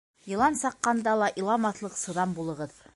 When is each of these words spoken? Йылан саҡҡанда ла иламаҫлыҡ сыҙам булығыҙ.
Йылан 0.31 0.57
саҡҡанда 0.61 1.15
ла 1.25 1.29
иламаҫлыҡ 1.43 2.03
сыҙам 2.05 2.39
булығыҙ. 2.41 2.79